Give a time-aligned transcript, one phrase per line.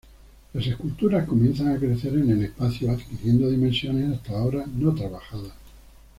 [0.53, 5.53] Las esculturas comienzan a crecer en el espacio, adquiriendo dimensiones hasta ahora no trabajadas.